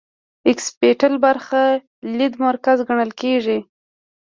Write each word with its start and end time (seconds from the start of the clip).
اکسیپیټل 0.49 1.13
برخه 1.25 1.61
د 1.75 1.77
لید 2.17 2.33
مرکز 2.47 2.77
ګڼل 2.89 3.09
کیږي 3.21 3.59